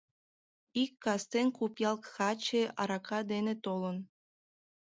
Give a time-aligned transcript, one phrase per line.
[0.81, 3.97] Ик кастен Купъял каче арака дене толын...